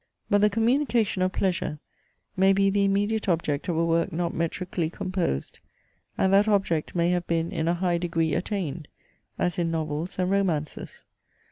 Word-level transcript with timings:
But 0.31 0.41
the 0.41 0.49
communication 0.49 1.21
of 1.21 1.31
pleasure 1.31 1.77
may 2.35 2.53
be 2.53 2.71
the 2.71 2.83
immediate 2.85 3.29
object 3.29 3.67
of 3.69 3.77
a 3.77 3.85
work 3.85 4.11
not 4.11 4.33
metrically 4.33 4.89
composed; 4.89 5.59
and 6.17 6.33
that 6.33 6.47
object 6.47 6.95
may 6.95 7.11
have 7.11 7.27
been 7.27 7.51
in 7.51 7.67
a 7.67 7.75
high 7.75 7.99
degree 7.99 8.33
attained, 8.33 8.87
as 9.37 9.59
in 9.59 9.69
novels 9.69 10.17
and 10.17 10.31
romances. 10.31 11.05